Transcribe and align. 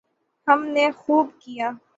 ہم 0.47 0.65
نے 0.65 0.85
خوب 0.91 1.27
کیا۔ 1.39 1.71